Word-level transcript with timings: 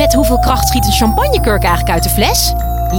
Met 0.00 0.14
hoeveel 0.14 0.38
kracht 0.38 0.68
schiet 0.68 0.84
een 0.84 0.92
champagnekurk 0.92 1.62
eigenlijk 1.62 1.90
uit 1.94 2.02
de 2.02 2.08
fles? 2.08 2.48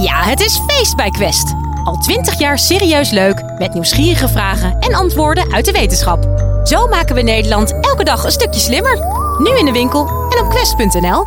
Ja, 0.02 0.22
het 0.22 0.40
is 0.40 0.58
feest 0.58 0.96
bij 0.96 1.10
Quest. 1.10 1.54
Al 1.84 1.96
twintig 1.96 2.38
jaar 2.38 2.58
serieus 2.58 3.10
leuk, 3.10 3.58
met 3.58 3.72
nieuwsgierige 3.72 4.28
vragen 4.28 4.78
en 4.78 4.94
antwoorden 4.94 5.52
uit 5.52 5.64
de 5.64 5.72
wetenschap. 5.72 6.22
Zo 6.64 6.86
maken 6.88 7.14
we 7.14 7.22
Nederland 7.22 7.72
elke 7.80 8.04
dag 8.04 8.24
een 8.24 8.30
stukje 8.30 8.60
slimmer. 8.60 8.96
Nu 9.38 9.58
in 9.58 9.64
de 9.64 9.72
winkel 9.72 10.06
en 10.08 10.44
op 10.44 10.50
quest.nl. 10.50 11.24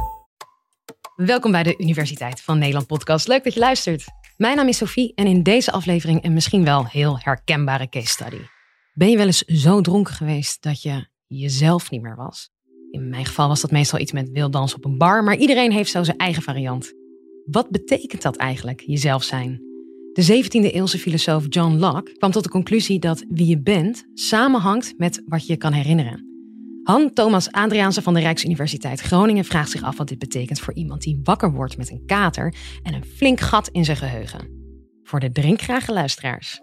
Welkom 1.16 1.52
bij 1.52 1.64
de 1.64 1.78
Universiteit 1.78 2.42
van 2.42 2.58
Nederland 2.58 2.88
podcast. 2.88 3.28
Leuk 3.28 3.44
dat 3.44 3.54
je 3.54 3.60
luistert. 3.60 4.06
Mijn 4.38 4.56
naam 4.56 4.68
is 4.68 4.78
Sophie 4.78 5.14
en 5.16 5.28
in 5.28 5.44
deze 5.44 5.72
aflevering 5.72 6.24
een 6.24 6.34
misschien 6.34 6.64
wel 6.64 6.86
heel 6.86 7.20
herkenbare 7.20 7.90
case 7.90 8.08
study. 8.08 8.42
Ben 8.94 9.10
je 9.10 9.18
wel 9.18 9.26
eens 9.26 9.42
zo 9.42 9.82
dronken 9.82 10.14
geweest 10.14 10.62
dat 10.64 10.82
je 10.82 11.08
jezelf 11.28 11.90
niet 11.90 12.02
meer 12.02 12.16
was? 12.16 12.55
In 12.92 13.10
mijn 13.10 13.26
geval 13.26 13.48
was 13.48 13.62
dat 13.62 13.72
meestal 13.72 14.00
iets 14.00 14.12
met 14.12 14.30
wild 14.32 14.54
dansen 14.54 14.78
op 14.78 14.86
een 14.86 14.98
bar, 14.98 15.24
maar 15.24 15.38
iedereen 15.38 15.72
heeft 15.72 15.92
zo 15.92 16.04
zijn 16.04 16.18
eigen 16.18 16.42
variant. 16.42 16.94
Wat 17.46 17.70
betekent 17.70 18.22
dat 18.22 18.36
eigenlijk, 18.36 18.84
jezelf 18.86 19.24
zijn? 19.24 19.62
De 20.14 20.44
17e 20.44 20.74
eeuwse 20.74 20.98
filosoof 20.98 21.46
John 21.50 21.76
Locke 21.76 22.12
kwam 22.12 22.32
tot 22.32 22.44
de 22.44 22.50
conclusie 22.50 23.00
dat 23.00 23.26
wie 23.30 23.48
je 23.48 23.62
bent 23.62 24.06
samenhangt 24.14 24.94
met 24.98 25.24
wat 25.26 25.48
je 25.48 25.58
kan 25.58 25.72
herinneren. 25.72 26.34
Han 26.84 27.14
Thomas 27.14 27.52
Adriaanse 27.52 28.02
van 28.02 28.14
de 28.14 28.20
Rijksuniversiteit 28.20 29.00
Groningen 29.00 29.46
vraagt 29.46 29.72
zich 29.72 29.84
af 29.84 29.98
wat 29.98 30.08
dit 30.08 30.20
betekent 30.20 30.60
voor 30.60 30.74
iemand 30.74 31.02
die 31.02 31.20
wakker 31.24 31.52
wordt 31.52 31.78
met 31.78 31.92
een 31.92 32.04
kater 32.06 32.56
en 32.84 32.94
een 32.94 33.06
flink 33.06 33.40
gat 33.40 33.68
in 33.68 33.86
zijn 33.86 33.98
geheugen. 33.98 34.48
Voor 35.04 35.20
de 35.20 35.32
drinkgrage 35.32 35.94
luisteraars. 35.94 36.62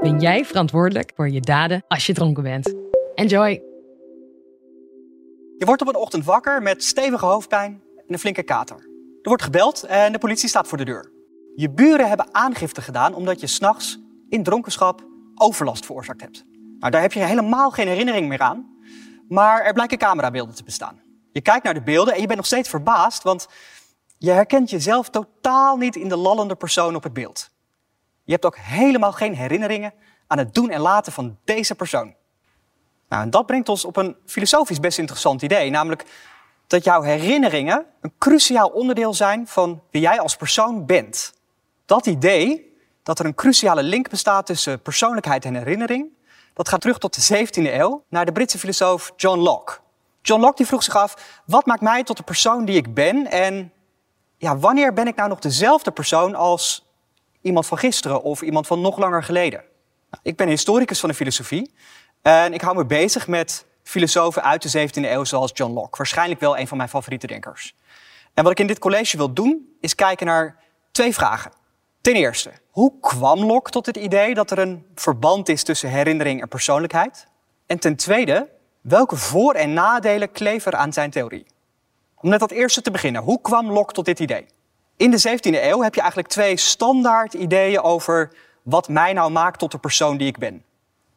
Ben 0.00 0.20
jij 0.20 0.44
verantwoordelijk 0.44 1.12
voor 1.14 1.30
je 1.30 1.40
daden 1.40 1.84
als 1.88 2.06
je 2.06 2.12
dronken 2.12 2.42
bent? 2.42 2.74
Enjoy! 3.14 3.69
Je 5.60 5.66
wordt 5.66 5.82
op 5.82 5.88
een 5.88 5.96
ochtend 5.96 6.24
wakker 6.24 6.62
met 6.62 6.84
stevige 6.84 7.26
hoofdpijn 7.26 7.82
en 7.96 8.04
een 8.06 8.18
flinke 8.18 8.42
kater. 8.42 8.76
Er 8.76 9.28
wordt 9.28 9.42
gebeld 9.42 9.82
en 9.82 10.12
de 10.12 10.18
politie 10.18 10.48
staat 10.48 10.68
voor 10.68 10.78
de 10.78 10.84
deur. 10.84 11.12
Je 11.54 11.70
buren 11.70 12.08
hebben 12.08 12.34
aangifte 12.34 12.82
gedaan 12.82 13.14
omdat 13.14 13.40
je 13.40 13.46
s'nachts 13.46 13.98
in 14.28 14.42
dronkenschap 14.42 15.06
overlast 15.34 15.86
veroorzaakt 15.86 16.20
hebt. 16.20 16.44
Nou, 16.78 16.92
daar 16.92 17.00
heb 17.00 17.12
je 17.12 17.20
helemaal 17.20 17.70
geen 17.70 17.88
herinnering 17.88 18.28
meer 18.28 18.40
aan, 18.40 18.76
maar 19.28 19.62
er 19.62 19.72
blijken 19.72 19.98
camerabeelden 19.98 20.54
te 20.54 20.64
bestaan. 20.64 21.00
Je 21.32 21.40
kijkt 21.40 21.64
naar 21.64 21.74
de 21.74 21.82
beelden 21.82 22.14
en 22.14 22.20
je 22.20 22.26
bent 22.26 22.38
nog 22.38 22.46
steeds 22.46 22.68
verbaasd, 22.68 23.22
want 23.22 23.48
je 24.18 24.30
herkent 24.30 24.70
jezelf 24.70 25.08
totaal 25.08 25.76
niet 25.76 25.96
in 25.96 26.08
de 26.08 26.16
lallende 26.16 26.54
persoon 26.54 26.94
op 26.94 27.02
het 27.02 27.12
beeld. 27.12 27.50
Je 28.24 28.32
hebt 28.32 28.44
ook 28.44 28.56
helemaal 28.56 29.12
geen 29.12 29.34
herinneringen 29.34 29.94
aan 30.26 30.38
het 30.38 30.54
doen 30.54 30.70
en 30.70 30.80
laten 30.80 31.12
van 31.12 31.38
deze 31.44 31.74
persoon. 31.74 32.14
Nou, 33.10 33.28
dat 33.28 33.46
brengt 33.46 33.68
ons 33.68 33.84
op 33.84 33.96
een 33.96 34.16
filosofisch 34.26 34.80
best 34.80 34.98
interessant 34.98 35.42
idee, 35.42 35.70
namelijk 35.70 36.04
dat 36.66 36.84
jouw 36.84 37.02
herinneringen 37.02 37.86
een 38.00 38.12
cruciaal 38.18 38.68
onderdeel 38.68 39.14
zijn 39.14 39.46
van 39.46 39.82
wie 39.90 40.00
jij 40.00 40.20
als 40.20 40.36
persoon 40.36 40.86
bent. 40.86 41.32
Dat 41.86 42.06
idee, 42.06 42.76
dat 43.02 43.18
er 43.18 43.24
een 43.24 43.34
cruciale 43.34 43.82
link 43.82 44.08
bestaat 44.08 44.46
tussen 44.46 44.82
persoonlijkheid 44.82 45.44
en 45.44 45.54
herinnering, 45.54 46.08
dat 46.54 46.68
gaat 46.68 46.80
terug 46.80 46.98
tot 46.98 47.28
de 47.28 47.46
17e 47.46 47.72
eeuw, 47.72 48.04
naar 48.08 48.24
de 48.24 48.32
Britse 48.32 48.58
filosoof 48.58 49.12
John 49.16 49.38
Locke. 49.38 49.78
John 50.22 50.40
Locke 50.40 50.56
die 50.56 50.66
vroeg 50.66 50.82
zich 50.82 50.96
af, 50.96 51.40
wat 51.46 51.66
maakt 51.66 51.80
mij 51.80 52.04
tot 52.04 52.16
de 52.16 52.22
persoon 52.22 52.64
die 52.64 52.76
ik 52.76 52.94
ben 52.94 53.30
en 53.30 53.72
ja, 54.36 54.58
wanneer 54.58 54.92
ben 54.92 55.06
ik 55.06 55.16
nou 55.16 55.28
nog 55.28 55.38
dezelfde 55.38 55.90
persoon 55.90 56.34
als 56.34 56.86
iemand 57.40 57.66
van 57.66 57.78
gisteren 57.78 58.22
of 58.22 58.42
iemand 58.42 58.66
van 58.66 58.80
nog 58.80 58.98
langer 58.98 59.22
geleden? 59.22 59.64
Nou, 60.10 60.22
ik 60.22 60.36
ben 60.36 60.48
historicus 60.48 61.00
van 61.00 61.08
de 61.08 61.14
filosofie 61.14 61.70
en 62.22 62.52
ik 62.52 62.60
hou 62.60 62.76
me 62.76 62.84
bezig 62.84 63.28
met 63.28 63.66
filosofen 63.82 64.42
uit 64.42 64.72
de 64.72 64.88
17e 64.88 64.92
eeuw 64.92 65.24
zoals 65.24 65.50
John 65.54 65.72
Locke. 65.72 65.96
Waarschijnlijk 65.96 66.40
wel 66.40 66.58
een 66.58 66.68
van 66.68 66.76
mijn 66.76 66.88
favoriete 66.88 67.26
denkers. 67.26 67.74
En 68.34 68.42
wat 68.42 68.52
ik 68.52 68.60
in 68.60 68.66
dit 68.66 68.78
college 68.78 69.16
wil 69.16 69.32
doen, 69.32 69.76
is 69.80 69.94
kijken 69.94 70.26
naar 70.26 70.56
twee 70.92 71.14
vragen. 71.14 71.52
Ten 72.00 72.14
eerste, 72.14 72.50
hoe 72.70 72.92
kwam 73.00 73.44
Locke 73.44 73.70
tot 73.70 73.86
het 73.86 73.96
idee 73.96 74.34
dat 74.34 74.50
er 74.50 74.58
een 74.58 74.86
verband 74.94 75.48
is 75.48 75.62
tussen 75.62 75.90
herinnering 75.90 76.40
en 76.40 76.48
persoonlijkheid? 76.48 77.26
En 77.66 77.78
ten 77.78 77.96
tweede, 77.96 78.48
welke 78.80 79.16
voor- 79.16 79.54
en 79.54 79.72
nadelen 79.72 80.32
kleven 80.32 80.72
er 80.72 80.78
aan 80.78 80.92
zijn 80.92 81.10
theorie? 81.10 81.46
Om 82.14 82.28
met 82.28 82.40
dat 82.40 82.50
eerste 82.50 82.82
te 82.82 82.90
beginnen, 82.90 83.22
hoe 83.22 83.40
kwam 83.40 83.70
Locke 83.70 83.92
tot 83.92 84.04
dit 84.04 84.20
idee? 84.20 84.46
In 84.96 85.10
de 85.10 85.18
17e 85.18 85.62
eeuw 85.62 85.82
heb 85.82 85.94
je 85.94 86.00
eigenlijk 86.00 86.30
twee 86.30 86.56
standaard 86.56 87.34
ideeën 87.34 87.80
over 87.80 88.36
wat 88.62 88.88
mij 88.88 89.12
nou 89.12 89.30
maakt 89.30 89.58
tot 89.58 89.70
de 89.70 89.78
persoon 89.78 90.16
die 90.16 90.26
ik 90.26 90.38
ben. 90.38 90.64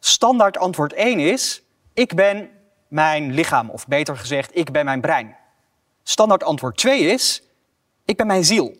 Standaard 0.05 0.57
antwoord 0.57 0.93
1 0.93 1.19
is, 1.19 1.63
ik 1.93 2.15
ben 2.15 2.49
mijn 2.87 3.33
lichaam, 3.33 3.69
of 3.69 3.87
beter 3.87 4.17
gezegd, 4.17 4.57
ik 4.57 4.71
ben 4.71 4.85
mijn 4.85 5.01
brein. 5.01 5.35
Standaard 6.03 6.43
antwoord 6.43 6.77
2 6.77 6.99
is, 6.99 7.43
ik 8.05 8.17
ben 8.17 8.27
mijn 8.27 8.43
ziel. 8.43 8.75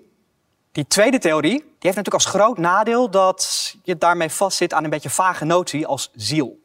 Die 0.72 0.88
tweede 0.88 1.17
theorie 1.17 1.57
die 1.59 1.91
heeft 1.91 1.95
natuurlijk 1.95 2.25
als 2.25 2.25
groot 2.25 2.57
nadeel 2.57 3.09
dat 3.09 3.75
je 3.84 3.97
daarmee 3.97 4.29
vastzit 4.29 4.73
aan 4.73 4.84
een 4.84 4.89
beetje 4.89 5.09
vage 5.09 5.45
notie 5.45 5.88
als 5.88 6.11
ziel. 6.16 6.59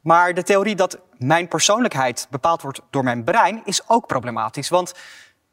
Maar 0.00 0.34
de 0.34 0.42
theorie 0.42 0.76
dat 0.76 0.98
mijn 1.16 1.48
persoonlijkheid 1.48 2.26
bepaald 2.30 2.62
wordt 2.62 2.80
door 2.90 3.04
mijn 3.04 3.24
brein 3.24 3.62
is 3.64 3.88
ook 3.88 4.06
problematisch. 4.06 4.68
Want 4.68 4.92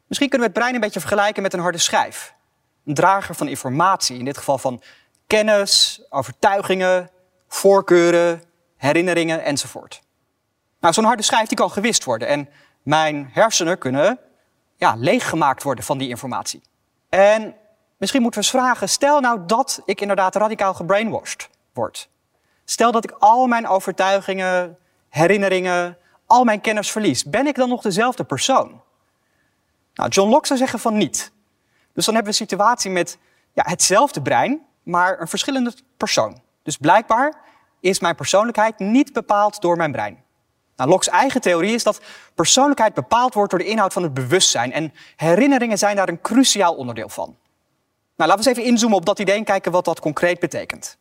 misschien 0.08 0.30
kunnen 0.30 0.48
we 0.48 0.54
het 0.54 0.62
brein 0.62 0.76
een 0.76 0.82
beetje 0.82 1.00
vergelijken 1.00 1.44
met 1.44 1.54
een 1.54 1.60
harde 1.60 1.78
schijf. 1.78 2.34
Een 2.86 2.94
drager 2.94 3.36
van 3.36 3.48
informatie, 3.48 4.18
in 4.18 4.26
dit 4.26 4.38
geval 4.38 4.58
van 4.58 4.82
kennis, 5.28 6.02
overtuigingen, 6.10 7.10
voorkeuren, 7.48 8.47
herinneringen 8.78 9.44
enzovoort. 9.44 10.02
Nou, 10.80 10.94
zo'n 10.94 11.04
harde 11.04 11.24
schijf 11.24 11.48
die 11.48 11.58
kan 11.58 11.72
gewist 11.72 12.04
worden 12.04 12.28
en 12.28 12.50
mijn 12.84 13.30
hersenen 13.34 13.78
kunnen 13.78 14.20
ja, 14.76 14.96
leeggemaakt 14.96 15.64
worden 15.64 15.84
van 15.84 15.98
die 15.98 16.10
informatie. 16.10 16.62
En 17.10 17.56
misschien 17.98 18.22
moeten 18.22 18.40
we 18.40 18.46
eens 18.46 18.56
vragen, 18.56 18.90
stel 18.90 19.20
nou 19.20 19.40
dat 19.46 19.82
ik 19.86 20.02
inderdaad 20.02 20.36
radicaal 20.36 20.74
gebrainwashed 20.74 21.50
word. 21.74 22.10
Stel 22.66 22.92
dat 22.92 23.04
ik 23.04 23.12
al 23.20 23.48
mijn 23.48 23.68
overtuigingen, 23.68 24.78
herinneringen, 25.10 25.98
al 26.26 26.44
mijn 26.44 26.62
kennis 26.62 26.92
verlies. 26.92 27.24
Ben 27.24 27.48
ik 27.48 27.56
dan 27.56 27.70
nog 27.70 27.82
dezelfde 27.82 28.24
persoon? 28.24 28.82
Nou, 29.94 30.10
John 30.10 30.30
Locke 30.30 30.48
zou 30.48 30.60
zeggen 30.60 30.80
van 30.80 30.98
niet. 30.98 31.32
Dus 31.94 32.06
dan 32.06 32.16
hebben 32.16 32.34
we 32.34 32.40
een 32.40 32.48
situatie 32.48 32.92
met 32.92 33.18
ja, 33.54 33.64
hetzelfde 33.66 34.22
brein, 34.22 34.66
maar 34.84 35.22
een 35.22 35.28
verschillende 35.28 35.74
persoon. 35.98 36.42
Dus 36.64 36.78
blijkbaar 36.78 37.34
is 37.88 38.00
mijn 38.00 38.16
persoonlijkheid 38.16 38.80
niet 38.80 39.14
bepaald 39.14 39.62
door 39.62 39.78
mijn 39.78 39.92
brein. 39.92 40.24
Nou, 40.76 40.90
Locke's 40.90 41.10
eigen 41.10 41.42
theorie 41.42 41.74
is 41.74 41.84
dat 41.84 42.02
persoonlijkheid 42.36 42.94
bepaald 42.94 43.34
wordt 43.34 43.50
door 43.50 43.60
de 43.60 43.66
inhoud 43.66 43.94
van 43.94 44.04
het 44.04 44.14
bewustzijn. 44.14 44.72
En 44.72 44.94
herinneringen 45.16 45.78
zijn 45.78 45.96
daar 45.96 46.10
een 46.10 46.22
cruciaal 46.22 46.76
onderdeel 46.76 47.10
van. 47.10 47.38
Nou, 48.16 48.30
laten 48.30 48.44
we 48.44 48.50
eens 48.50 48.58
even 48.58 48.72
inzoomen 48.72 48.98
op 48.98 49.06
dat 49.06 49.20
idee 49.20 49.36
en 49.36 49.44
kijken 49.44 49.72
wat 49.72 49.86
dat 49.86 50.00
concreet 50.00 50.40
betekent. 50.40 50.98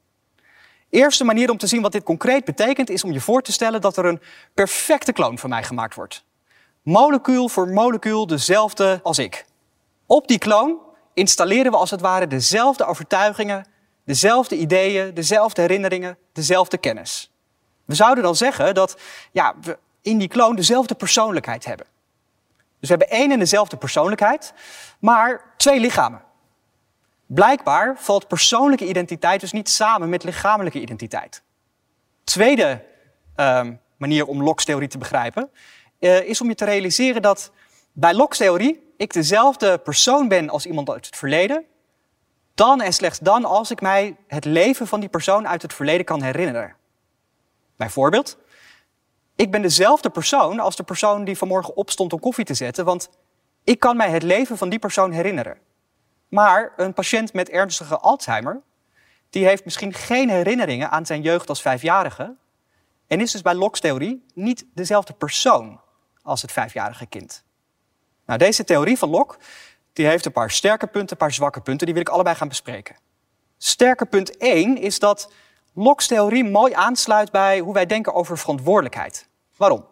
Eerste 0.91 1.25
manier 1.25 1.51
om 1.51 1.59
te 1.59 1.67
zien 1.67 1.83
wat 1.83 1.93
dit 1.93 2.03
concreet 2.03 2.45
betekent 2.45 2.91
is 2.91 3.05
om 3.05 3.13
je 3.13 3.21
voor 3.21 3.43
te 3.43 3.53
stellen 3.53 3.81
dat 3.81 3.97
er 3.97 4.05
een 4.05 4.21
perfecte 4.55 5.13
kloon 5.13 5.39
van 5.39 5.51
mij 5.51 5.63
gemaakt 5.63 5.95
wordt. 5.95 6.25
Molecuul 6.83 7.49
voor 7.49 7.69
molecuul 7.69 8.27
dezelfde 8.27 9.01
als 9.03 9.19
ik. 9.19 9.45
Op 10.07 10.29
die 10.29 10.39
kloon 10.39 10.79
installeren 11.15 11.73
we 11.73 11.79
als 11.79 11.91
het 11.91 12.01
ware 12.01 12.27
dezelfde 12.27 12.85
overtuigingen, 12.85 13.67
dezelfde 14.07 14.57
ideeën, 14.57 15.15
dezelfde 15.15 15.61
herinneringen, 15.61 16.19
dezelfde 16.33 16.79
kennis. 16.79 17.31
We 17.85 17.95
zouden 17.95 18.25
dan 18.25 18.37
zeggen 18.37 18.75
dat 18.75 19.01
ja, 19.33 19.55
we 19.61 19.79
in 20.03 20.19
die 20.19 20.29
kloon 20.29 20.57
dezelfde 20.57 20.95
persoonlijkheid 20.95 21.65
hebben. 21.65 21.87
Dus 22.81 22.89
we 22.89 22.97
hebben 22.97 23.09
één 23.09 23.31
en 23.31 23.39
dezelfde 23.39 23.77
persoonlijkheid, 23.77 24.53
maar 24.99 25.55
twee 25.57 25.81
lichamen. 25.81 26.23
Blijkbaar 27.27 27.95
valt 27.99 28.29
persoonlijke 28.29 28.89
identiteit 28.89 29.41
dus 29.41 29.53
niet 29.53 29.69
samen 29.69 30.09
met 30.09 30.25
lichamelijke 30.25 30.81
identiteit. 30.81 31.43
Tweede 32.25 32.85
uh, 33.37 33.67
manier 33.97 34.27
om 34.27 34.43
Locke's 34.43 34.65
theorie 34.65 34.89
te 34.89 34.99
begrijpen 34.99 35.51
uh, 35.99 36.21
is 36.21 36.41
om 36.41 36.49
je 36.49 36.55
te 36.55 36.65
realiseren 36.65 37.23
dat 37.23 37.51
bij 37.93 38.15
Locke's 38.15 38.39
theorie 38.39 38.93
ik 38.97 39.13
dezelfde 39.13 39.79
persoon 39.79 40.29
ben 40.29 40.49
als 40.49 40.67
iemand 40.67 40.91
uit 40.91 41.07
het 41.07 41.17
verleden, 41.17 41.65
dan 42.57 42.81
en 42.81 42.93
slechts 42.93 43.19
dan 43.19 43.45
als 43.45 43.71
ik 43.71 43.81
mij 43.81 44.17
het 44.27 44.45
leven 44.45 44.87
van 44.87 45.01
die 45.01 45.09
persoon 45.09 45.49
uit 45.49 45.63
het 45.63 45.75
verleden 45.75 46.05
kan 46.05 46.23
herinneren. 46.23 46.77
Bijvoorbeeld, 47.77 48.39
ik 49.37 49.51
ben 49.51 49.63
dezelfde 49.63 50.11
persoon 50.11 50.61
als 50.61 50.77
de 50.77 50.83
persoon 50.83 51.25
die 51.25 51.37
vanmorgen 51.37 51.77
opstond 51.77 52.13
om 52.13 52.21
koffie 52.21 52.45
te 52.45 52.55
zetten, 52.55 52.85
want 52.85 53.11
ik 53.65 53.79
kan 53.79 53.97
mij 53.97 54.11
het 54.11 54.23
leven 54.23 54.59
van 54.59 54.69
die 54.69 54.79
persoon 54.79 55.11
herinneren. 55.11 55.59
Maar 56.29 56.73
een 56.77 56.95
patiënt 56.95 57.33
met 57.33 57.49
ernstige 57.49 57.99
Alzheimer, 57.99 58.61
die 59.31 59.47
heeft 59.47 59.65
misschien 59.65 59.93
geen 59.93 60.31
herinneringen 60.31 60.91
aan 60.91 61.07
zijn 61.07 61.23
jeugd 61.23 61.49
als 61.49 61.63
vijfjarige 61.63 62.35
en 63.07 63.21
is 63.21 63.33
dus 63.33 63.43
bij 63.43 63.55
Locke's 63.55 63.81
theorie 63.81 64.25
niet 64.35 64.67
dezelfde 64.75 65.13
persoon 65.13 65.81
als 66.23 66.43
het 66.43 66.53
vijfjarige 66.53 67.07
kind. 67.07 67.45
Nou, 68.27 68.39
deze 68.39 68.65
theorie 68.65 68.99
van 68.99 69.09
Locke 69.09 69.37
die 69.97 70.07
heeft 70.07 70.25
een 70.25 70.33
paar 70.33 70.51
sterke 70.51 70.87
punten, 70.87 71.11
een 71.11 71.17
paar 71.17 71.33
zwakke 71.33 71.61
punten. 71.61 71.87
Die 71.87 71.95
wil 71.95 72.05
ik 72.05 72.09
allebei 72.09 72.37
gaan 72.37 72.49
bespreken. 72.49 72.97
Sterke 73.59 74.05
punt 74.05 74.37
1 74.37 74.79
is 74.79 74.99
dat 74.99 75.33
Locke's 75.75 76.07
theorie 76.07 76.45
mooi 76.45 76.73
aansluit 76.73 77.31
bij 77.31 77.59
hoe 77.59 77.75
wij 77.75 77.87
denken 77.87 78.15
over 78.15 78.39
verantwoordelijkheid. 78.39 79.29
Waarom? 79.57 79.85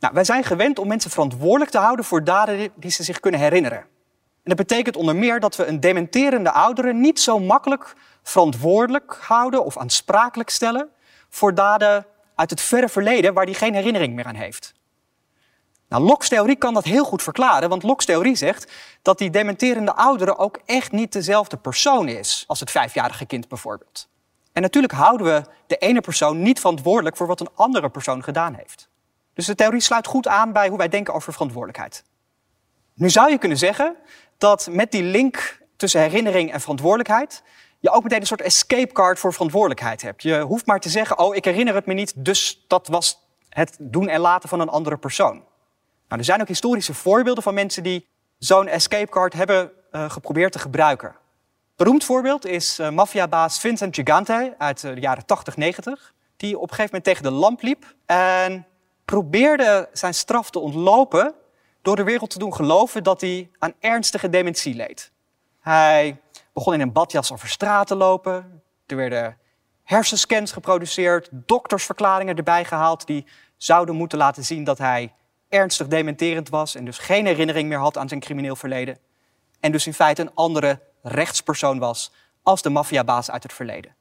Nou, 0.00 0.14
wij 0.14 0.24
zijn 0.24 0.44
gewend 0.44 0.78
om 0.78 0.88
mensen 0.88 1.10
verantwoordelijk 1.10 1.70
te 1.70 1.78
houden 1.78 2.04
voor 2.04 2.24
daden 2.24 2.70
die 2.74 2.90
ze 2.90 3.02
zich 3.02 3.20
kunnen 3.20 3.40
herinneren. 3.40 3.78
En 3.78 4.54
dat 4.54 4.56
betekent 4.56 4.96
onder 4.96 5.16
meer 5.16 5.40
dat 5.40 5.56
we 5.56 5.66
een 5.66 5.80
dementerende 5.80 6.52
oudere 6.52 6.92
niet 6.92 7.20
zo 7.20 7.38
makkelijk 7.38 7.94
verantwoordelijk 8.22 9.18
houden 9.20 9.64
of 9.64 9.78
aansprakelijk 9.78 10.50
stellen 10.50 10.88
voor 11.28 11.54
daden 11.54 12.06
uit 12.34 12.50
het 12.50 12.60
verre 12.60 12.88
verleden 12.88 13.34
waar 13.34 13.44
hij 13.44 13.54
geen 13.54 13.74
herinnering 13.74 14.14
meer 14.14 14.26
aan 14.26 14.34
heeft. 14.34 14.74
Nou, 15.88 16.02
Locke's 16.02 16.28
theorie 16.28 16.56
kan 16.56 16.74
dat 16.74 16.84
heel 16.84 17.04
goed 17.04 17.22
verklaren, 17.22 17.68
want 17.68 17.82
Locke's 17.82 18.06
theorie 18.06 18.36
zegt 18.36 18.72
dat 19.02 19.18
die 19.18 19.30
dementerende 19.30 19.94
oudere 19.94 20.38
ook 20.38 20.58
echt 20.64 20.92
niet 20.92 21.12
dezelfde 21.12 21.56
persoon 21.56 22.08
is 22.08 22.44
als 22.46 22.60
het 22.60 22.70
vijfjarige 22.70 23.26
kind 23.26 23.48
bijvoorbeeld. 23.48 24.08
En 24.52 24.62
natuurlijk 24.62 24.92
houden 24.92 25.26
we 25.26 25.42
de 25.66 25.76
ene 25.76 26.00
persoon 26.00 26.42
niet 26.42 26.60
verantwoordelijk 26.60 27.16
voor 27.16 27.26
wat 27.26 27.40
een 27.40 27.50
andere 27.54 27.88
persoon 27.88 28.22
gedaan 28.22 28.54
heeft. 28.54 28.88
Dus 29.34 29.46
de 29.46 29.54
theorie 29.54 29.80
sluit 29.80 30.06
goed 30.06 30.26
aan 30.28 30.52
bij 30.52 30.68
hoe 30.68 30.78
wij 30.78 30.88
denken 30.88 31.14
over 31.14 31.32
verantwoordelijkheid. 31.32 32.04
Nu 32.94 33.10
zou 33.10 33.30
je 33.30 33.38
kunnen 33.38 33.58
zeggen 33.58 33.96
dat 34.38 34.68
met 34.70 34.92
die 34.92 35.02
link 35.02 35.60
tussen 35.76 36.00
herinnering 36.00 36.52
en 36.52 36.60
verantwoordelijkheid 36.60 37.42
je 37.80 37.90
ook 37.90 38.02
meteen 38.02 38.20
een 38.20 38.26
soort 38.26 38.40
escape 38.40 38.92
card 38.92 39.18
voor 39.18 39.32
verantwoordelijkheid 39.32 40.02
hebt. 40.02 40.22
Je 40.22 40.40
hoeft 40.40 40.66
maar 40.66 40.80
te 40.80 40.88
zeggen, 40.88 41.18
oh, 41.18 41.36
ik 41.36 41.44
herinner 41.44 41.74
het 41.74 41.86
me 41.86 41.94
niet, 41.94 42.12
dus 42.16 42.64
dat 42.66 42.88
was 42.88 43.18
het 43.48 43.76
doen 43.80 44.08
en 44.08 44.20
laten 44.20 44.48
van 44.48 44.60
een 44.60 44.68
andere 44.68 44.96
persoon. 44.96 45.42
Nou, 46.08 46.20
er 46.20 46.24
zijn 46.24 46.40
ook 46.40 46.48
historische 46.48 46.94
voorbeelden 46.94 47.42
van 47.42 47.54
mensen 47.54 47.82
die 47.82 48.06
zo'n 48.38 48.66
escape 48.66 49.10
card 49.10 49.32
hebben 49.32 49.70
uh, 49.92 50.10
geprobeerd 50.10 50.52
te 50.52 50.58
gebruiken. 50.58 51.16
Beroemd 51.76 52.04
voorbeeld 52.04 52.46
is 52.46 52.78
uh, 52.78 52.90
maffiabaas 52.90 53.60
Vincent 53.60 53.94
Gigante 53.94 54.54
uit 54.58 54.82
uh, 54.82 54.94
de 54.94 55.00
jaren 55.00 55.26
80, 55.26 55.56
90, 55.56 56.14
die 56.36 56.56
op 56.56 56.62
een 56.62 56.68
gegeven 56.68 56.84
moment 56.84 57.04
tegen 57.04 57.22
de 57.22 57.38
lamp 57.38 57.62
liep 57.62 57.94
en 58.06 58.66
probeerde 59.04 59.88
zijn 59.92 60.14
straf 60.14 60.50
te 60.50 60.58
ontlopen 60.58 61.34
door 61.82 61.96
de 61.96 62.02
wereld 62.02 62.30
te 62.30 62.38
doen 62.38 62.54
geloven 62.54 63.02
dat 63.02 63.20
hij 63.20 63.50
aan 63.58 63.74
ernstige 63.80 64.28
dementie 64.28 64.74
leed. 64.74 65.10
Hij 65.60 66.20
begon 66.52 66.74
in 66.74 66.80
een 66.80 66.92
badjas 66.92 67.32
over 67.32 67.48
straat 67.48 67.86
te 67.86 67.96
lopen. 67.96 68.62
Er 68.86 68.96
werden 68.96 69.38
hersenscans 69.84 70.52
geproduceerd, 70.52 71.28
doktersverklaringen 71.30 72.36
erbij 72.36 72.64
gehaald 72.64 73.06
die 73.06 73.26
zouden 73.56 73.94
moeten 73.94 74.18
laten 74.18 74.44
zien 74.44 74.64
dat 74.64 74.78
hij 74.78 75.12
ernstig 75.48 75.86
dementerend 75.86 76.48
was 76.48 76.74
en 76.74 76.84
dus 76.84 76.98
geen 76.98 77.26
herinnering 77.26 77.68
meer 77.68 77.78
had 77.78 77.98
aan 77.98 78.08
zijn 78.08 78.20
crimineel 78.20 78.56
verleden. 78.56 78.98
En 79.60 79.72
dus 79.72 79.86
in 79.86 79.94
feite 79.94 80.22
een 80.22 80.34
andere 80.34 80.80
rechtspersoon 81.02 81.78
was 81.78 82.12
als 82.42 82.62
de 82.62 82.70
maffiabaas 82.70 83.30
uit 83.30 83.42
het 83.42 83.52
verleden. 83.52 83.94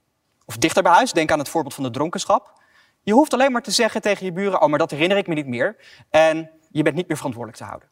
Of 0.45 0.57
dichter 0.57 0.83
bij 0.83 0.91
huis, 0.91 1.11
denk 1.11 1.31
aan 1.31 1.39
het 1.39 1.49
voorbeeld 1.49 1.73
van 1.73 1.83
de 1.83 1.91
dronkenschap. 1.91 2.53
Je 3.01 3.13
hoeft 3.13 3.33
alleen 3.33 3.51
maar 3.51 3.61
te 3.61 3.71
zeggen 3.71 4.01
tegen 4.01 4.25
je 4.25 4.31
buren, 4.31 4.61
oh 4.61 4.69
maar 4.69 4.79
dat 4.79 4.91
herinner 4.91 5.17
ik 5.17 5.27
me 5.27 5.33
niet 5.33 5.47
meer. 5.47 5.75
En 6.09 6.49
je 6.69 6.83
bent 6.83 6.95
niet 6.95 7.07
meer 7.07 7.17
verantwoordelijk 7.17 7.63
te 7.63 7.67
houden. 7.69 7.89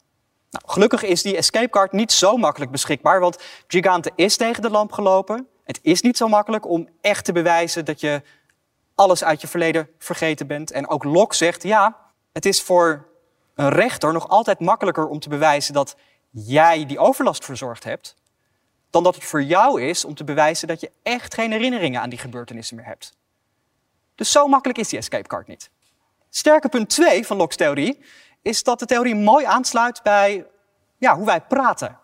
Nou, 0.50 0.64
gelukkig 0.66 1.02
is 1.02 1.22
die 1.22 1.36
escape 1.36 1.68
card 1.68 1.92
niet 1.92 2.12
zo 2.12 2.36
makkelijk 2.36 2.70
beschikbaar, 2.70 3.20
want 3.20 3.42
Gigante 3.66 4.12
is 4.14 4.36
tegen 4.36 4.62
de 4.62 4.70
lamp 4.70 4.92
gelopen. 4.92 5.48
Het 5.64 5.78
is 5.82 6.00
niet 6.00 6.16
zo 6.16 6.28
makkelijk 6.28 6.68
om 6.68 6.88
echt 7.00 7.24
te 7.24 7.32
bewijzen 7.32 7.84
dat 7.84 8.00
je 8.00 8.22
alles 8.94 9.24
uit 9.24 9.40
je 9.40 9.46
verleden 9.46 9.88
vergeten 9.98 10.46
bent. 10.46 10.70
En 10.70 10.88
ook 10.88 11.04
Locke 11.04 11.34
zegt, 11.34 11.62
ja, 11.62 11.96
het 12.32 12.46
is 12.46 12.62
voor 12.62 13.08
een 13.56 13.68
rechter 13.68 14.12
nog 14.12 14.28
altijd 14.28 14.60
makkelijker 14.60 15.08
om 15.08 15.20
te 15.20 15.28
bewijzen 15.28 15.74
dat 15.74 15.96
jij 16.30 16.86
die 16.86 16.98
overlast 16.98 17.44
verzorgd 17.44 17.84
hebt, 17.84 18.14
dan 18.90 19.02
dat 19.02 19.14
het 19.14 19.24
voor 19.24 19.42
jou 19.42 19.82
is 19.82 20.04
om 20.04 20.14
te 20.14 20.24
bewijzen 20.24 20.68
dat 20.68 20.80
je 20.80 20.90
echt 21.02 21.34
geen 21.34 21.50
herinneringen 21.50 22.00
aan 22.00 22.10
die 22.10 22.18
gebeurtenissen 22.18 22.76
meer 22.76 22.84
hebt. 22.84 23.16
Dus 24.14 24.32
zo 24.32 24.46
makkelijk 24.46 24.78
is 24.78 24.88
die 24.88 24.98
escape 24.98 25.28
card 25.28 25.46
niet. 25.46 25.70
Sterke 26.30 26.68
punt 26.68 26.88
2 26.88 27.26
van 27.26 27.36
Locke's 27.36 27.56
theorie 27.56 27.98
is 28.42 28.62
dat 28.62 28.78
de 28.78 28.86
theorie 28.86 29.14
mooi 29.14 29.44
aansluit 29.44 30.02
bij 30.02 30.46
ja, 30.98 31.16
hoe 31.16 31.26
wij 31.26 31.40
praten. 31.40 31.98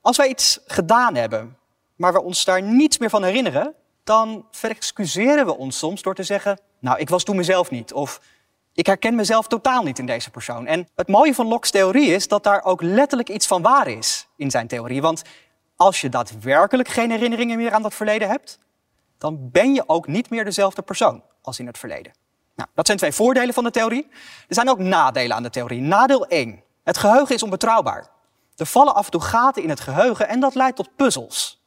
Als 0.00 0.16
wij 0.16 0.28
iets 0.28 0.60
gedaan 0.66 1.14
hebben, 1.14 1.58
maar 1.96 2.12
we 2.12 2.22
ons 2.22 2.44
daar 2.44 2.62
niets 2.62 2.98
meer 2.98 3.10
van 3.10 3.24
herinneren, 3.24 3.74
dan 4.04 4.46
verexcuseren 4.50 5.46
we 5.46 5.56
ons 5.56 5.78
soms 5.78 6.02
door 6.02 6.14
te 6.14 6.22
zeggen, 6.22 6.60
nou, 6.78 6.98
ik 6.98 7.08
was 7.08 7.24
toen 7.24 7.36
mezelf 7.36 7.70
niet. 7.70 7.92
Of 7.92 8.20
ik 8.76 8.86
herken 8.86 9.14
mezelf 9.14 9.46
totaal 9.46 9.82
niet 9.82 9.98
in 9.98 10.06
deze 10.06 10.30
persoon. 10.30 10.66
En 10.66 10.88
het 10.94 11.08
mooie 11.08 11.34
van 11.34 11.46
Locke's 11.46 11.70
theorie 11.70 12.10
is 12.10 12.28
dat 12.28 12.44
daar 12.44 12.64
ook 12.64 12.82
letterlijk 12.82 13.28
iets 13.28 13.46
van 13.46 13.62
waar 13.62 13.88
is 13.88 14.28
in 14.36 14.50
zijn 14.50 14.66
theorie. 14.66 15.02
Want 15.02 15.22
als 15.76 16.00
je 16.00 16.08
daadwerkelijk 16.08 16.88
geen 16.88 17.10
herinneringen 17.10 17.56
meer 17.56 17.72
aan 17.72 17.82
dat 17.82 17.94
verleden 17.94 18.28
hebt, 18.28 18.58
dan 19.18 19.50
ben 19.50 19.74
je 19.74 19.88
ook 19.88 20.06
niet 20.06 20.30
meer 20.30 20.44
dezelfde 20.44 20.82
persoon 20.82 21.22
als 21.42 21.58
in 21.58 21.66
het 21.66 21.78
verleden. 21.78 22.12
Nou, 22.56 22.68
dat 22.74 22.86
zijn 22.86 22.98
twee 22.98 23.12
voordelen 23.12 23.54
van 23.54 23.64
de 23.64 23.70
theorie. 23.70 24.08
Er 24.48 24.54
zijn 24.54 24.68
ook 24.68 24.78
nadelen 24.78 25.36
aan 25.36 25.42
de 25.42 25.50
theorie. 25.50 25.80
Nadeel 25.80 26.26
1. 26.26 26.62
Het 26.84 26.98
geheugen 26.98 27.34
is 27.34 27.42
onbetrouwbaar. 27.42 28.08
Er 28.56 28.66
vallen 28.66 28.94
af 28.94 29.04
en 29.04 29.10
toe 29.10 29.20
gaten 29.20 29.62
in 29.62 29.68
het 29.68 29.80
geheugen 29.80 30.28
en 30.28 30.40
dat 30.40 30.54
leidt 30.54 30.76
tot 30.76 30.96
puzzels. 30.96 31.64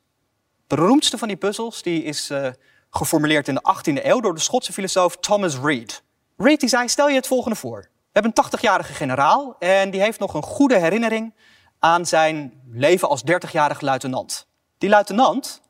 De 0.67 0.75
beroemdste 0.75 1.17
van 1.17 1.27
die 1.27 1.37
puzzels 1.37 1.81
die 1.81 2.03
is 2.03 2.31
uh, 2.31 2.47
geformuleerd 2.89 3.47
in 3.47 3.55
de 3.55 3.75
18e 3.75 4.05
eeuw 4.05 4.19
door 4.19 4.33
de 4.33 4.39
Schotse 4.39 4.73
filosoof 4.73 5.17
Thomas 5.17 5.57
Reid. 5.57 6.03
Die 6.39 6.69
zei, 6.69 6.87
stel 6.87 7.09
je 7.09 7.15
het 7.15 7.27
volgende 7.27 7.55
voor. 7.57 7.79
We 7.81 8.19
hebben 8.19 8.31
een 8.35 8.59
80-jarige 8.59 8.93
generaal 8.93 9.55
en 9.59 9.89
die 9.89 10.01
heeft 10.01 10.19
nog 10.19 10.33
een 10.33 10.43
goede 10.43 10.77
herinnering 10.77 11.33
aan 11.79 12.05
zijn 12.05 12.61
leven 12.71 13.09
als 13.09 13.21
30-jarige 13.21 13.85
luitenant. 13.85 14.47
Die 14.77 14.89
luitenant 14.89 15.61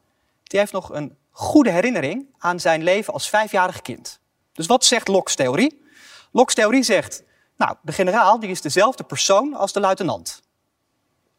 die 0.43 0.59
heeft 0.59 0.71
nog 0.71 0.89
een 0.93 1.17
goede 1.31 1.71
herinnering 1.71 2.27
aan 2.37 2.59
zijn 2.59 2.83
leven 2.83 3.13
als 3.13 3.29
vijfjarig 3.29 3.81
kind. 3.81 4.19
Dus 4.53 4.65
wat 4.65 4.85
zegt 4.85 5.07
Locke's 5.07 5.35
theorie? 5.35 5.85
Locke's 6.31 6.55
theorie 6.55 6.83
zegt, 6.83 7.23
nou, 7.57 7.75
de 7.81 7.91
generaal 7.91 8.39
die 8.39 8.49
is 8.49 8.61
dezelfde 8.61 9.03
persoon 9.03 9.53
als 9.53 9.73
de 9.73 9.79
luitenant. 9.79 10.41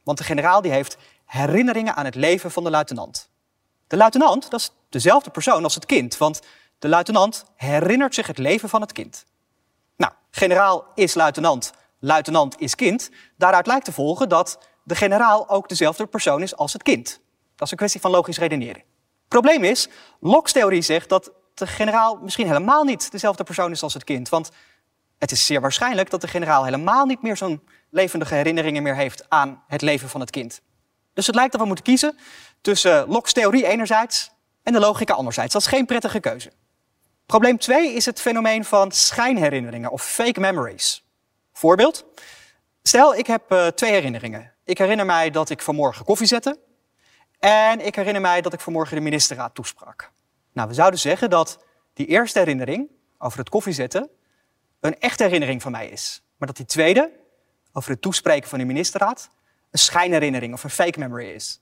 Want 0.02 0.18
de 0.18 0.24
generaal 0.24 0.62
die 0.62 0.72
heeft 0.72 0.96
herinneringen 1.24 1.94
aan 1.94 2.04
het 2.04 2.14
leven 2.14 2.50
van 2.50 2.64
de 2.64 2.70
luitenant. 2.70 3.28
De 3.86 3.96
luitenant, 3.96 4.50
dat 4.50 4.60
is 4.60 4.72
dezelfde 4.88 5.30
persoon 5.30 5.64
als 5.64 5.74
het 5.74 5.86
kind, 5.86 6.16
want 6.16 6.40
de 6.80 6.88
luitenant 6.88 7.44
herinnert 7.56 8.14
zich 8.14 8.26
het 8.26 8.38
leven 8.38 8.68
van 8.68 8.80
het 8.80 8.92
kind. 8.92 9.24
Nou, 9.96 10.12
generaal 10.30 10.86
is 10.94 11.14
luitenant, 11.14 11.72
luitenant 11.98 12.60
is 12.60 12.74
kind. 12.74 13.10
Daaruit 13.36 13.66
lijkt 13.66 13.84
te 13.84 13.92
volgen 13.92 14.28
dat 14.28 14.58
de 14.82 14.94
generaal 14.94 15.48
ook 15.48 15.68
dezelfde 15.68 16.06
persoon 16.06 16.42
is 16.42 16.56
als 16.56 16.72
het 16.72 16.82
kind. 16.82 17.20
Dat 17.54 17.66
is 17.66 17.70
een 17.70 17.76
kwestie 17.76 18.00
van 18.00 18.10
logisch 18.10 18.38
redeneren. 18.38 18.82
Probleem 19.28 19.64
is, 19.64 19.88
Locke's 20.20 20.52
theorie 20.52 20.82
zegt 20.82 21.08
dat 21.08 21.30
de 21.54 21.66
generaal 21.66 22.18
misschien 22.22 22.46
helemaal 22.46 22.84
niet 22.84 23.10
dezelfde 23.10 23.44
persoon 23.44 23.70
is 23.70 23.82
als 23.82 23.94
het 23.94 24.04
kind. 24.04 24.28
Want 24.28 24.50
het 25.18 25.30
is 25.30 25.46
zeer 25.46 25.60
waarschijnlijk 25.60 26.10
dat 26.10 26.20
de 26.20 26.28
generaal 26.28 26.64
helemaal 26.64 27.06
niet 27.06 27.22
meer 27.22 27.36
zo'n 27.36 27.62
levendige 27.90 28.34
herinneringen 28.34 28.82
meer 28.82 28.96
heeft 28.96 29.24
aan 29.28 29.62
het 29.66 29.82
leven 29.82 30.08
van 30.08 30.20
het 30.20 30.30
kind. 30.30 30.60
Dus 31.14 31.26
het 31.26 31.34
lijkt 31.34 31.52
dat 31.52 31.60
we 31.60 31.66
moeten 31.66 31.84
kiezen 31.84 32.18
tussen 32.60 33.08
Locke's 33.08 33.32
theorie 33.32 33.66
enerzijds 33.66 34.30
en 34.62 34.72
de 34.72 34.78
logica 34.78 35.14
anderzijds. 35.14 35.52
Dat 35.52 35.62
is 35.62 35.68
geen 35.68 35.86
prettige 35.86 36.20
keuze. 36.20 36.52
Probleem 37.30 37.58
2 37.58 37.94
is 37.94 38.06
het 38.06 38.20
fenomeen 38.20 38.64
van 38.64 38.92
schijnherinneringen 38.92 39.90
of 39.90 40.04
fake 40.04 40.40
memories. 40.40 41.04
Voorbeeld. 41.52 42.04
Stel, 42.82 43.14
ik 43.14 43.26
heb 43.26 43.52
uh, 43.52 43.66
twee 43.66 43.92
herinneringen. 43.92 44.52
Ik 44.64 44.78
herinner 44.78 45.06
mij 45.06 45.30
dat 45.30 45.50
ik 45.50 45.62
vanmorgen 45.62 46.04
koffie 46.04 46.26
zette. 46.26 46.58
En 47.38 47.86
ik 47.86 47.94
herinner 47.94 48.20
mij 48.20 48.40
dat 48.40 48.52
ik 48.52 48.60
vanmorgen 48.60 48.96
de 48.96 49.02
ministerraad 49.02 49.54
toesprak. 49.54 50.12
Nou, 50.52 50.68
we 50.68 50.74
zouden 50.74 51.00
zeggen 51.00 51.30
dat 51.30 51.64
die 51.94 52.06
eerste 52.06 52.38
herinnering 52.38 52.88
over 53.18 53.38
het 53.38 53.48
koffiezetten 53.48 54.10
een 54.80 54.98
echte 54.98 55.22
herinnering 55.22 55.62
van 55.62 55.72
mij 55.72 55.88
is. 55.88 56.22
Maar 56.36 56.48
dat 56.48 56.56
die 56.56 56.66
tweede, 56.66 57.10
over 57.72 57.90
het 57.90 58.02
toespreken 58.02 58.48
van 58.48 58.58
de 58.58 58.64
ministerraad, 58.64 59.30
een 59.70 59.78
schijnherinnering 59.78 60.52
of 60.52 60.64
een 60.64 60.70
fake 60.70 60.98
memory 60.98 61.28
is. 61.28 61.60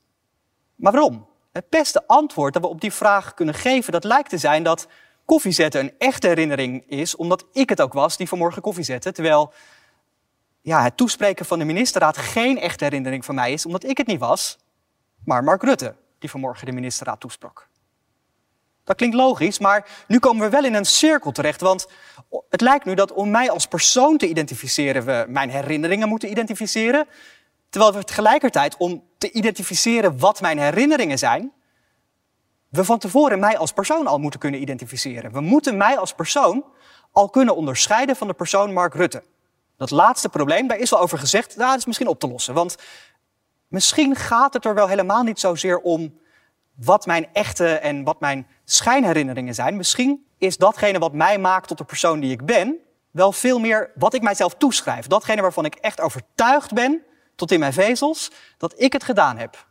Maar 0.75 0.91
waarom? 0.91 1.27
Het 1.51 1.69
beste 1.69 2.07
antwoord 2.07 2.53
dat 2.53 2.61
we 2.61 2.67
op 2.67 2.81
die 2.81 2.93
vraag 2.93 3.33
kunnen 3.33 3.55
geven, 3.55 3.91
dat 3.91 4.03
lijkt 4.03 4.29
te 4.29 4.37
zijn 4.37 4.63
dat 4.63 4.87
koffiezetten 5.29 5.81
een 5.81 5.93
echte 5.97 6.27
herinnering 6.27 6.83
is, 6.87 7.15
omdat 7.15 7.45
ik 7.51 7.69
het 7.69 7.81
ook 7.81 7.93
was 7.93 8.17
die 8.17 8.27
vanmorgen 8.27 8.61
koffie 8.61 8.83
zette, 8.83 9.11
terwijl 9.11 9.53
ja, 10.61 10.83
het 10.83 10.97
toespreken 10.97 11.45
van 11.45 11.59
de 11.59 11.65
ministerraad 11.65 12.17
geen 12.17 12.59
echte 12.59 12.83
herinnering 12.83 13.25
van 13.25 13.35
mij 13.35 13.53
is, 13.53 13.65
omdat 13.65 13.83
ik 13.83 13.97
het 13.97 14.07
niet 14.07 14.19
was, 14.19 14.57
maar 15.25 15.43
Mark 15.43 15.63
Rutte 15.63 15.95
die 16.19 16.29
vanmorgen 16.29 16.65
de 16.65 16.71
ministerraad 16.71 17.19
toesprak. 17.19 17.67
Dat 18.83 18.95
klinkt 18.95 19.15
logisch, 19.15 19.59
maar 19.59 19.87
nu 20.07 20.19
komen 20.19 20.43
we 20.43 20.49
wel 20.49 20.65
in 20.65 20.73
een 20.73 20.85
cirkel 20.85 21.31
terecht. 21.31 21.61
Want 21.61 21.87
het 22.49 22.61
lijkt 22.61 22.85
nu 22.85 22.93
dat 22.93 23.11
om 23.11 23.29
mij 23.31 23.49
als 23.49 23.65
persoon 23.65 24.17
te 24.17 24.27
identificeren, 24.27 25.05
we 25.05 25.25
mijn 25.27 25.49
herinneringen 25.49 26.07
moeten 26.07 26.29
identificeren. 26.29 27.07
Terwijl 27.69 27.93
we 27.93 28.03
tegelijkertijd 28.03 28.77
om 28.77 29.03
te 29.17 29.31
identificeren 29.31 30.19
wat 30.19 30.41
mijn 30.41 30.59
herinneringen 30.59 31.17
zijn, 31.17 31.51
we 32.69 32.83
van 32.83 32.99
tevoren 32.99 33.39
mij 33.39 33.57
als 33.57 33.71
persoon 33.71 34.07
al 34.07 34.17
moeten 34.17 34.39
kunnen 34.39 34.61
identificeren. 34.61 35.31
We 35.31 35.41
moeten 35.41 35.77
mij 35.77 35.97
als 35.97 36.13
persoon 36.13 36.65
al 37.11 37.29
kunnen 37.29 37.55
onderscheiden 37.55 38.15
van 38.15 38.27
de 38.27 38.33
persoon 38.33 38.73
Mark 38.73 38.93
Rutte. 38.93 39.23
Dat 39.77 39.91
laatste 39.91 40.29
probleem, 40.29 40.67
daar 40.67 40.77
is 40.77 40.89
wel 40.89 40.99
over 40.99 41.17
gezegd, 41.17 41.55
nou, 41.55 41.69
dat 41.69 41.79
is 41.79 41.85
misschien 41.85 42.07
op 42.07 42.19
te 42.19 42.27
lossen. 42.27 42.53
Want 42.53 42.77
misschien 43.67 44.15
gaat 44.15 44.53
het 44.53 44.65
er 44.65 44.73
wel 44.73 44.87
helemaal 44.87 45.23
niet 45.23 45.39
zozeer 45.39 45.79
om 45.79 46.19
wat 46.75 47.05
mijn 47.05 47.27
echte 47.33 47.67
en 47.67 48.03
wat 48.03 48.19
mijn 48.19 48.47
schijnherinneringen 48.65 49.55
zijn. 49.55 49.75
Misschien 49.75 50.25
is 50.37 50.57
datgene 50.57 50.99
wat 50.99 51.13
mij 51.13 51.37
maakt 51.37 51.67
tot 51.67 51.77
de 51.77 51.83
persoon 51.83 52.19
die 52.19 52.31
ik 52.31 52.45
ben, 52.45 52.77
wel 53.11 53.31
veel 53.31 53.59
meer 53.59 53.91
wat 53.95 54.13
ik 54.13 54.21
mijzelf 54.21 54.55
toeschrijf. 54.55 55.07
Datgene 55.07 55.41
waarvan 55.41 55.65
ik 55.65 55.75
echt 55.75 56.01
overtuigd 56.01 56.73
ben 56.73 57.03
tot 57.35 57.51
in 57.51 57.59
mijn 57.59 57.73
vezels 57.73 58.31
dat 58.57 58.81
ik 58.81 58.93
het 58.93 59.03
gedaan 59.03 59.37
heb. 59.37 59.67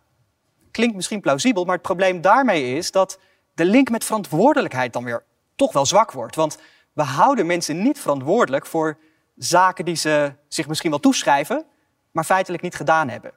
Klinkt 0.70 0.94
misschien 0.94 1.20
plausibel, 1.20 1.64
maar 1.64 1.74
het 1.74 1.82
probleem 1.82 2.20
daarmee 2.20 2.76
is 2.76 2.90
dat 2.90 3.18
de 3.54 3.64
link 3.64 3.90
met 3.90 4.04
verantwoordelijkheid 4.04 4.92
dan 4.92 5.04
weer 5.04 5.24
toch 5.56 5.72
wel 5.72 5.86
zwak 5.86 6.12
wordt. 6.12 6.36
Want 6.36 6.58
we 6.92 7.02
houden 7.02 7.46
mensen 7.46 7.82
niet 7.82 8.00
verantwoordelijk 8.00 8.66
voor 8.66 8.98
zaken 9.36 9.84
die 9.84 9.96
ze 9.96 10.34
zich 10.48 10.68
misschien 10.68 10.90
wel 10.90 11.00
toeschrijven, 11.00 11.64
maar 12.10 12.24
feitelijk 12.24 12.62
niet 12.62 12.74
gedaan 12.74 13.08
hebben. 13.08 13.32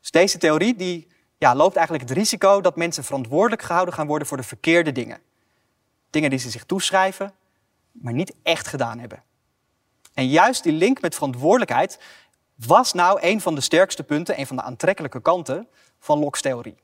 Dus 0.00 0.10
deze 0.10 0.38
theorie 0.38 0.76
die, 0.76 1.08
ja, 1.38 1.54
loopt 1.54 1.76
eigenlijk 1.76 2.08
het 2.08 2.18
risico 2.18 2.60
dat 2.60 2.76
mensen 2.76 3.04
verantwoordelijk 3.04 3.62
gehouden 3.62 3.94
gaan 3.94 4.06
worden 4.06 4.28
voor 4.28 4.36
de 4.36 4.42
verkeerde 4.42 4.92
dingen. 4.92 5.20
Dingen 6.10 6.30
die 6.30 6.38
ze 6.38 6.50
zich 6.50 6.64
toeschrijven, 6.64 7.34
maar 7.92 8.12
niet 8.12 8.34
echt 8.42 8.66
gedaan 8.66 8.98
hebben. 8.98 9.22
En 10.14 10.28
juist 10.28 10.62
die 10.62 10.72
link 10.72 11.00
met 11.00 11.14
verantwoordelijkheid 11.14 12.00
was 12.66 12.92
nou 12.92 13.18
een 13.22 13.40
van 13.40 13.54
de 13.54 13.60
sterkste 13.60 14.02
punten, 14.02 14.38
een 14.38 14.46
van 14.46 14.56
de 14.56 14.62
aantrekkelijke 14.62 15.20
kanten 15.20 15.68
van 15.98 16.18
Locke's 16.18 16.40
theorie. 16.40 16.76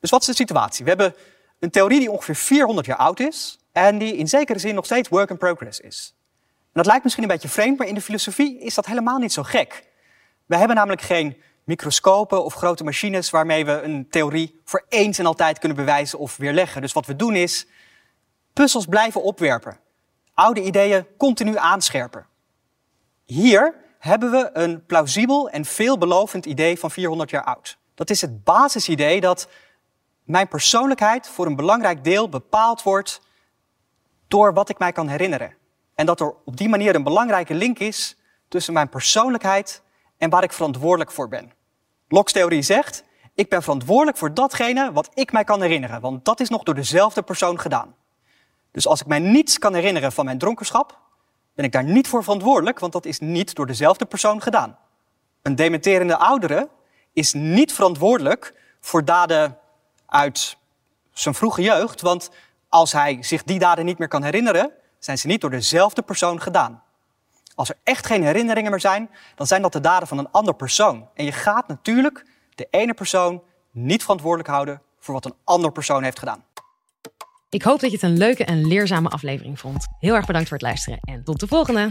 Dus 0.00 0.10
wat 0.10 0.20
is 0.20 0.26
de 0.26 0.34
situatie? 0.34 0.84
We 0.84 0.90
hebben 0.90 1.14
een 1.58 1.70
theorie 1.70 1.98
die 1.98 2.10
ongeveer 2.10 2.34
400 2.34 2.86
jaar 2.86 2.96
oud 2.96 3.20
is 3.20 3.58
en 3.72 3.98
die 3.98 4.16
in 4.16 4.28
zekere 4.28 4.58
zin 4.58 4.74
nog 4.74 4.84
steeds 4.84 5.08
work 5.08 5.30
in 5.30 5.36
progress 5.36 5.80
is. 5.80 6.14
En 6.62 6.84
dat 6.84 6.86
lijkt 6.86 7.02
misschien 7.02 7.24
een 7.24 7.30
beetje 7.30 7.48
vreemd, 7.48 7.78
maar 7.78 7.86
in 7.86 7.94
de 7.94 8.00
filosofie 8.00 8.60
is 8.60 8.74
dat 8.74 8.86
helemaal 8.86 9.18
niet 9.18 9.32
zo 9.32 9.42
gek. 9.42 9.84
We 10.46 10.56
hebben 10.56 10.76
namelijk 10.76 11.02
geen 11.02 11.42
microscopen 11.64 12.44
of 12.44 12.54
grote 12.54 12.84
machines 12.84 13.30
waarmee 13.30 13.64
we 13.64 13.82
een 13.82 14.08
theorie 14.08 14.60
voor 14.64 14.84
eens 14.88 15.18
en 15.18 15.26
altijd 15.26 15.58
kunnen 15.58 15.76
bewijzen 15.76 16.18
of 16.18 16.36
weerleggen. 16.36 16.80
Dus 16.80 16.92
wat 16.92 17.06
we 17.06 17.16
doen 17.16 17.34
is 17.34 17.66
puzzels 18.52 18.86
blijven 18.86 19.22
opwerpen, 19.22 19.78
oude 20.34 20.62
ideeën 20.62 21.06
continu 21.16 21.56
aanscherpen. 21.56 22.26
Hier 23.24 23.74
hebben 23.98 24.30
we 24.30 24.50
een 24.52 24.86
plausibel 24.86 25.48
en 25.50 25.64
veelbelovend 25.64 26.46
idee 26.46 26.78
van 26.78 26.90
400 26.90 27.30
jaar 27.30 27.44
oud. 27.44 27.78
Dat 27.94 28.10
is 28.10 28.20
het 28.20 28.44
basisidee 28.44 29.20
dat 29.20 29.48
mijn 30.24 30.48
persoonlijkheid 30.48 31.28
voor 31.28 31.46
een 31.46 31.56
belangrijk 31.56 32.04
deel 32.04 32.28
bepaald 32.28 32.82
wordt 32.82 33.20
door 34.28 34.54
wat 34.54 34.68
ik 34.68 34.78
mij 34.78 34.92
kan 34.92 35.08
herinneren. 35.08 35.54
En 35.94 36.06
dat 36.06 36.20
er 36.20 36.34
op 36.44 36.56
die 36.56 36.68
manier 36.68 36.94
een 36.94 37.02
belangrijke 37.02 37.54
link 37.54 37.78
is 37.78 38.16
tussen 38.48 38.72
mijn 38.72 38.88
persoonlijkheid 38.88 39.82
en 40.16 40.30
waar 40.30 40.42
ik 40.42 40.52
verantwoordelijk 40.52 41.10
voor 41.10 41.28
ben. 41.28 41.52
Locke's 42.08 42.32
theorie 42.32 42.62
zegt, 42.62 43.04
ik 43.34 43.48
ben 43.48 43.62
verantwoordelijk 43.62 44.16
voor 44.16 44.34
datgene 44.34 44.92
wat 44.92 45.10
ik 45.14 45.32
mij 45.32 45.44
kan 45.44 45.62
herinneren, 45.62 46.00
want 46.00 46.24
dat 46.24 46.40
is 46.40 46.48
nog 46.48 46.62
door 46.62 46.74
dezelfde 46.74 47.22
persoon 47.22 47.60
gedaan. 47.60 47.94
Dus 48.70 48.86
als 48.86 49.00
ik 49.00 49.06
mij 49.06 49.18
niets 49.18 49.58
kan 49.58 49.74
herinneren 49.74 50.12
van 50.12 50.24
mijn 50.24 50.38
dronkenschap, 50.38 50.98
ben 51.58 51.66
ik 51.66 51.72
daar 51.72 51.84
niet 51.84 52.08
voor 52.08 52.22
verantwoordelijk, 52.22 52.78
want 52.78 52.92
dat 52.92 53.04
is 53.06 53.18
niet 53.18 53.54
door 53.54 53.66
dezelfde 53.66 54.04
persoon 54.04 54.42
gedaan. 54.42 54.78
Een 55.42 55.56
dementerende 55.56 56.16
oudere 56.16 56.68
is 57.12 57.32
niet 57.32 57.72
verantwoordelijk 57.72 58.54
voor 58.80 59.04
daden 59.04 59.58
uit 60.06 60.56
zijn 61.12 61.34
vroege 61.34 61.62
jeugd, 61.62 62.00
want 62.00 62.30
als 62.68 62.92
hij 62.92 63.18
zich 63.20 63.42
die 63.44 63.58
daden 63.58 63.84
niet 63.84 63.98
meer 63.98 64.08
kan 64.08 64.22
herinneren, 64.22 64.70
zijn 64.98 65.18
ze 65.18 65.26
niet 65.26 65.40
door 65.40 65.50
dezelfde 65.50 66.02
persoon 66.02 66.40
gedaan. 66.40 66.82
Als 67.54 67.68
er 67.68 67.76
echt 67.82 68.06
geen 68.06 68.22
herinneringen 68.22 68.70
meer 68.70 68.80
zijn, 68.80 69.10
dan 69.34 69.46
zijn 69.46 69.62
dat 69.62 69.72
de 69.72 69.80
daden 69.80 70.08
van 70.08 70.18
een 70.18 70.30
ander 70.30 70.54
persoon. 70.54 71.08
En 71.14 71.24
je 71.24 71.32
gaat 71.32 71.68
natuurlijk 71.68 72.26
de 72.54 72.66
ene 72.70 72.94
persoon 72.94 73.42
niet 73.70 74.02
verantwoordelijk 74.02 74.48
houden 74.48 74.82
voor 74.98 75.14
wat 75.14 75.24
een 75.24 75.36
ander 75.44 75.72
persoon 75.72 76.02
heeft 76.02 76.18
gedaan. 76.18 76.44
Ik 77.50 77.62
hoop 77.62 77.80
dat 77.80 77.90
je 77.90 77.96
het 77.96 78.04
een 78.04 78.18
leuke 78.18 78.44
en 78.44 78.66
leerzame 78.66 79.08
aflevering 79.08 79.60
vond. 79.60 79.86
Heel 79.98 80.14
erg 80.14 80.26
bedankt 80.26 80.48
voor 80.48 80.56
het 80.56 80.66
luisteren 80.66 80.98
en 81.00 81.24
tot 81.24 81.40
de 81.40 81.46
volgende. 81.46 81.90